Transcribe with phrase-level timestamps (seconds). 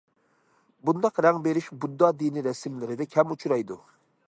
[0.89, 3.79] بۇنداق رەڭ بېرىش بۇددا دىنى رەسىملىرىدە كەم ئۇچرايدۇ.